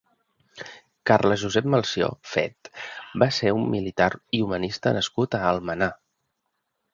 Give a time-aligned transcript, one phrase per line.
[1.09, 2.71] Carles-Josep Melcior Fet
[3.25, 5.93] va ser un militar i humanista nascut a Almenar.